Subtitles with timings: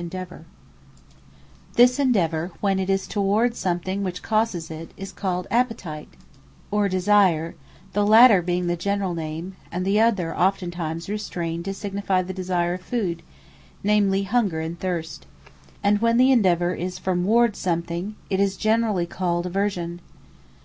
[0.00, 0.44] Endeavour;
[1.74, 4.90] Appetite; Desire; Hunger; Thirst; Aversion This Endeavour, when it is toward something which causes it,
[4.96, 6.08] is called APPETITE,
[6.70, 7.54] or DESIRE;
[7.94, 12.74] the later, being the generall name; and the other, oftentimes restrayned to signifie the Desire
[12.74, 13.24] of Food,
[13.82, 15.26] namely Hunger and Thirst.
[15.82, 19.98] And when the Endeavour is fromward something, it is generally called AVERSION.